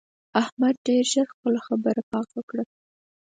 احمد 0.41 0.75
ډېر 0.87 1.03
ژر 1.11 1.27
خپله 1.33 1.59
خبره 1.67 2.01
پاکه 2.11 2.41
کړه. 2.49 2.63